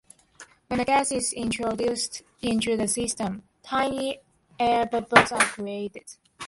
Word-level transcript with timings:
When 0.65 0.79
the 0.79 0.85
gas 0.85 1.11
is 1.11 1.31
introduced 1.31 2.23
into 2.41 2.75
the 2.75 2.87
system, 2.87 3.43
tiny 3.61 4.19
air 4.57 4.87
bubbles 4.87 5.31
are 5.31 5.41
created. 5.41 6.05